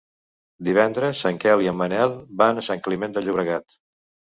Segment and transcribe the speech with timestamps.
[0.69, 3.83] Divendres en Quel i en Manel van a Sant Climent de Llobregat.